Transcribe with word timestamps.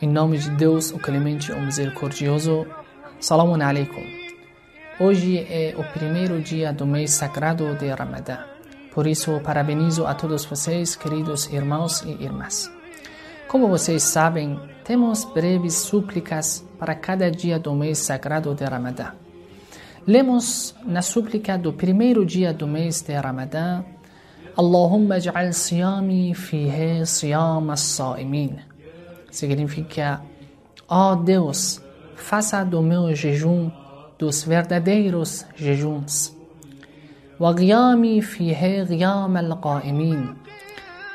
Em 0.00 0.08
nome 0.08 0.38
de 0.38 0.50
Deus, 0.50 0.92
o 0.92 0.98
clemente, 0.98 1.50
o 1.50 1.60
misericordioso. 1.60 2.64
Salamun 3.18 3.60
alaikum. 3.60 4.04
Hoje 5.00 5.38
é 5.38 5.74
o 5.76 5.82
primeiro 5.92 6.40
dia 6.40 6.72
do 6.72 6.86
mês 6.86 7.10
sagrado 7.10 7.74
de 7.74 7.88
Ramadã. 7.88 8.38
Por 8.94 9.08
isso, 9.08 9.40
parabenizo 9.40 10.06
a 10.06 10.14
todos 10.14 10.44
vocês, 10.44 10.94
queridos 10.94 11.52
irmãos 11.52 12.02
e 12.02 12.10
irmãs. 12.22 12.70
Como 13.48 13.66
vocês 13.66 14.04
sabem, 14.04 14.60
temos 14.84 15.24
breves 15.24 15.74
súplicas 15.74 16.64
para 16.78 16.94
cada 16.94 17.28
dia 17.28 17.58
do 17.58 17.74
mês 17.74 17.98
sagrado 17.98 18.54
de 18.54 18.64
Ramadã. 18.64 19.12
Lemos 20.06 20.76
na 20.86 21.02
súplica 21.02 21.58
do 21.58 21.72
primeiro 21.72 22.24
dia 22.24 22.52
do 22.54 22.68
mês 22.68 23.02
de 23.02 23.14
Ramadã 23.14 23.82
Allahumma 24.58 25.18
ij'al 25.18 25.52
siyami 25.52 26.34
fihi 26.34 27.06
siyam 27.06 27.70
as-sa'imin. 27.70 28.67
Significa, 29.30 30.22
ó 30.88 31.12
oh 31.12 31.16
Deus, 31.16 31.80
faça 32.16 32.64
do 32.64 32.82
meu 32.82 33.14
jejum 33.14 33.70
dos 34.18 34.42
verdadeiros 34.42 35.46
jejuns. 35.54 36.34
Qiyami 37.38 38.20
fihi 38.20 38.84
qiyam 38.86 39.36
al-qa'imin. 39.36 40.34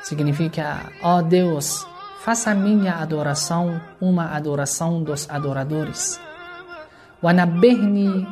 Significa, 0.04 0.92
ó 1.02 1.18
oh 1.18 1.22
Deus, 1.22 1.86
faça 2.24 2.56
minha 2.56 2.96
adoração 2.96 3.82
uma 4.00 4.32
adoração 4.32 5.04
dos 5.04 5.30
adoradores. 5.30 6.20
Nabbihni 7.22 8.28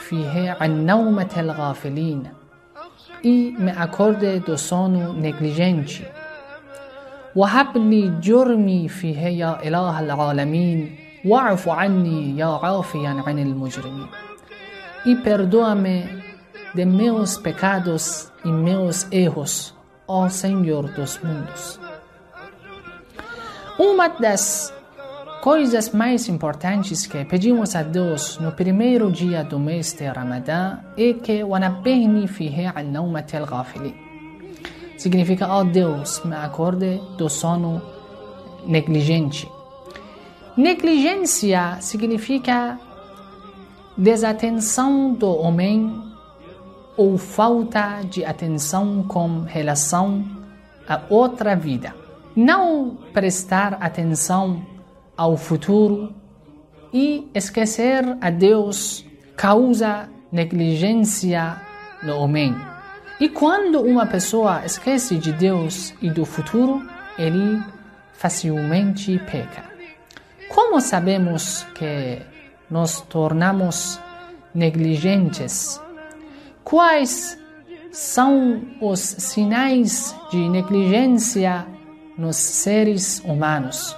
fihi 0.00 0.48
an 0.58 0.84
nawmat 0.84 1.38
al-ghafilin 1.38 2.40
e 3.22 3.54
me 3.58 3.70
acorde 3.70 4.40
do 4.40 4.56
sono 4.58 5.12
negligente. 5.12 6.19
وهب 7.35 7.77
لي 7.77 8.13
جرمي 8.21 8.87
فيه 8.87 9.19
يا 9.19 9.67
إله 9.67 9.99
العالمين 9.99 10.95
واعف 11.25 11.69
عني 11.69 12.37
يا 12.37 12.59
عافيا 12.63 13.23
عن 13.27 13.39
المجرمين 13.39 14.07
e 15.05 15.15
perdoa-me 15.15 16.23
de 16.73 16.85
meus 16.85 17.37
pecados 17.37 18.31
e 18.43 18.49
meus 18.49 19.07
erros, 19.11 19.75
ó 20.07 20.27
Senhor 20.29 20.91
dos 20.93 21.19
mundos. 21.23 21.79
Uma 23.77 24.09
das 24.09 24.73
coisas 25.41 25.91
mais 25.91 26.27
importantes 26.27 27.05
que 27.05 27.23
pedimos 27.23 27.75
a 27.75 27.83
Deus 27.83 28.39
no 28.39 28.51
primeiro 28.51 29.11
dia 29.11 29.43
do 29.43 29.59
mês 29.59 29.93
de 29.93 30.07
Ramadã 30.07 30.79
é 30.97 31.13
que 31.13 31.43
وَنَبِّهْنِي 31.43 32.27
فِيهِ 32.27 32.67
عَنْ 32.75 32.91
نَوْمَةِ 32.91 33.27
الْغَافِلِينَ 33.33 34.08
Significa, 35.00 35.48
ó 35.48 35.60
oh 35.60 35.64
Deus, 35.64 36.20
me 36.26 36.36
acorde 36.36 37.00
do 37.16 37.26
sono 37.26 37.80
negligente. 38.66 39.50
Negligência 40.54 41.78
significa 41.80 42.78
desatenção 43.96 45.14
do 45.14 45.26
homem 45.26 45.90
ou 46.98 47.16
falta 47.16 48.02
de 48.02 48.26
atenção 48.26 49.02
com 49.08 49.40
relação 49.40 50.22
a 50.86 51.00
outra 51.08 51.56
vida. 51.56 51.94
Não 52.36 52.98
prestar 53.14 53.78
atenção 53.80 54.60
ao 55.16 55.34
futuro 55.34 56.14
e 56.92 57.26
esquecer 57.34 58.04
a 58.20 58.28
Deus 58.28 59.06
causa 59.34 60.10
negligência 60.30 61.58
no 62.02 62.18
homem. 62.18 62.69
E 63.20 63.28
quando 63.28 63.82
uma 63.82 64.06
pessoa 64.06 64.64
esquece 64.64 65.18
de 65.18 65.30
Deus 65.30 65.92
e 66.00 66.08
do 66.08 66.24
futuro, 66.24 66.82
ele 67.18 67.62
facilmente 68.14 69.18
peca. 69.30 69.62
Como 70.48 70.80
sabemos 70.80 71.66
que 71.74 72.22
nos 72.70 73.02
tornamos 73.02 74.00
negligentes? 74.54 75.78
Quais 76.64 77.38
são 77.92 78.64
os 78.80 79.00
sinais 79.00 80.16
de 80.30 80.48
negligência 80.48 81.66
nos 82.16 82.36
seres 82.36 83.20
humanos? 83.20 83.94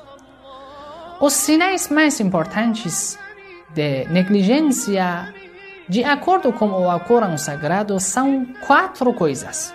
Os 1.20 1.34
sinais 1.34 1.88
mais 1.88 2.19
importantes 2.19 3.16
de 3.72 4.04
negligência, 4.06 5.32
de 5.92 6.03
acordo 6.03 6.54
com 6.54 6.70
o 6.70 6.91
Alcorão 6.91 7.36
Sagrado, 7.36 8.00
são 8.00 8.47
quatro 8.66 9.12
coisas. 9.12 9.75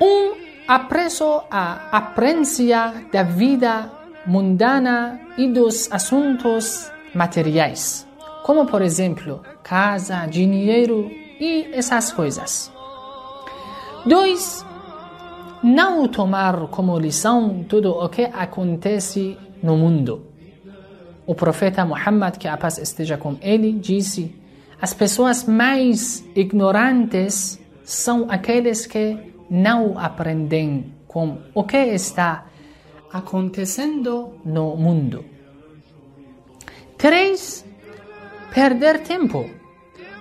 Um, 0.00 0.34
apreço 0.66 1.44
a 1.48 1.86
aparência 1.92 3.06
da 3.12 3.22
vida 3.22 3.92
mundana 4.26 5.20
e 5.38 5.46
dos 5.46 5.88
assuntos 5.92 6.90
materiais, 7.14 8.04
como 8.42 8.66
por 8.66 8.82
exemplo 8.82 9.40
casa, 9.62 10.26
dinheiro 10.26 11.08
e 11.38 11.68
essas 11.72 12.10
coisas. 12.12 12.72
Dois, 14.04 14.66
não 15.62 16.08
tomar 16.08 16.66
como 16.72 16.98
lição 16.98 17.64
tudo 17.68 17.92
o 17.92 18.08
que 18.08 18.24
acontece 18.24 19.38
no 19.62 19.76
mundo. 19.76 20.31
O 21.32 21.34
profeta 21.34 21.82
Muhammad, 21.82 22.36
que 22.36 22.46
a 22.46 22.58
paz 22.58 22.76
esteja 22.76 23.16
com 23.16 23.38
ele, 23.40 23.72
disse: 23.72 24.36
As 24.78 24.92
pessoas 24.92 25.46
mais 25.46 26.22
ignorantes 26.36 27.58
são 27.82 28.26
aqueles 28.28 28.84
que 28.86 29.16
não 29.48 29.98
aprendem 29.98 30.92
com 31.08 31.38
o 31.54 31.64
que 31.64 31.78
está 31.78 32.44
acontecendo 33.10 34.34
no 34.44 34.76
mundo. 34.76 35.24
Três, 36.98 37.64
perder 38.52 38.98
tempo. 38.98 39.48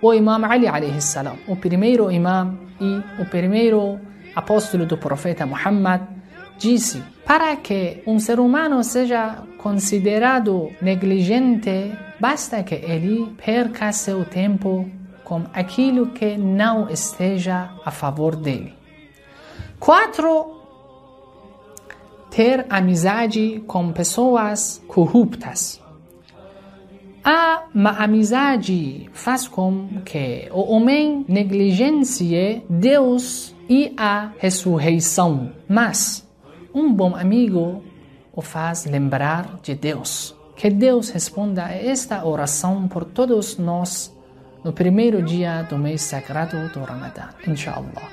O 0.01 0.13
Imam 0.13 0.45
Ali, 0.45 0.69
salam, 1.01 1.35
o 1.45 1.57
primeiro 1.57 2.09
imam 2.09 2.57
e 2.79 3.21
o 3.21 3.25
primeiro 3.25 3.99
apóstolo 4.33 4.85
do 4.85 4.97
profeta 4.97 5.45
Muhammad, 5.45 6.03
disse: 6.57 7.03
Para 7.31 7.55
que 7.55 8.03
um 8.05 8.19
ser 8.19 8.41
humano 8.41 8.83
seja 8.83 9.41
considerado 9.57 10.69
negligente, 10.81 11.97
basta 12.19 12.61
que 12.61 12.75
ele 12.75 13.33
perca 13.37 13.89
seu 13.93 14.25
tempo 14.25 14.91
com 15.23 15.45
aquilo 15.53 16.07
que 16.07 16.35
não 16.35 16.89
esteja 16.89 17.69
a 17.85 17.89
favor 17.89 18.35
dele. 18.35 18.73
Quatro, 19.79 20.57
ter 22.29 22.65
amizade 22.69 23.63
com 23.65 23.93
pessoas 23.93 24.83
corruptas. 24.85 25.81
A 27.23 27.63
má 27.73 27.91
amizade 27.91 29.09
faz 29.13 29.47
com 29.47 30.01
que 30.03 30.49
o 30.51 30.73
homem 30.73 31.25
negligencie 31.29 32.61
Deus 32.69 33.55
e 33.69 33.93
a 33.95 34.33
ressurreição. 34.37 35.53
Mas 35.65 36.29
um 36.73 36.93
bom 36.93 37.15
amigo 37.15 37.83
o 38.33 38.41
faz 38.41 38.85
lembrar 38.85 39.59
de 39.61 39.75
Deus. 39.75 40.35
Que 40.55 40.69
Deus 40.69 41.09
responda 41.09 41.65
a 41.65 41.71
esta 41.71 42.25
oração 42.25 42.87
por 42.87 43.03
todos 43.03 43.57
nós 43.57 44.15
no 44.63 44.71
primeiro 44.71 45.21
dia 45.21 45.63
do 45.63 45.77
mês 45.77 46.03
sagrado 46.03 46.69
do 46.69 46.83
Ramadã. 46.83 47.29
Inshallah. 47.47 48.09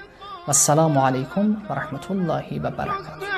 Wassalamu 0.47 1.05
alaikum 1.05 1.57
wa 1.69 1.75
rahmatullahi 1.75 2.59
wa 2.59 2.71
barakatuh. 2.71 3.29